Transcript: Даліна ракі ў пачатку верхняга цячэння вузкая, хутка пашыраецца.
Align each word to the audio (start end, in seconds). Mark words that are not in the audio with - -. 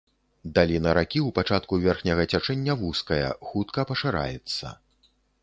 Даліна 0.53 0.93
ракі 0.97 1.19
ў 1.27 1.35
пачатку 1.39 1.79
верхняга 1.83 2.25
цячэння 2.31 2.77
вузкая, 2.81 3.21
хутка 3.51 3.87
пашыраецца. 3.93 4.75